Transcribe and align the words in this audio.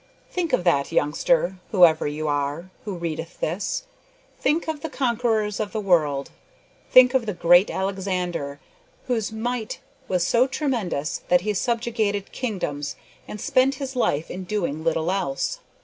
Think 0.31 0.51
of 0.51 0.63
that, 0.63 0.91
youngster, 0.91 1.57
whoever 1.69 2.07
you 2.07 2.27
are, 2.27 2.71
who 2.85 2.95
readeth 2.95 3.39
this. 3.39 3.83
Think 4.39 4.67
of 4.67 4.81
the 4.81 4.89
conquerors 4.89 5.59
of 5.59 5.73
the 5.73 5.79
world. 5.79 6.31
Think 6.89 7.13
of 7.13 7.27
the 7.27 7.35
"Great" 7.35 7.69
Alexander, 7.69 8.59
whose 9.05 9.31
might 9.31 9.79
was 10.07 10.25
so 10.25 10.47
tremendous 10.47 11.21
that 11.27 11.41
he 11.41 11.53
subjugated 11.53 12.31
kingdoms 12.31 12.95
and 13.27 13.39
spent 13.39 13.75
his 13.75 13.95
life 13.95 14.31
in 14.31 14.43
doing 14.43 14.83
little 14.83 15.11
else. 15.11 15.59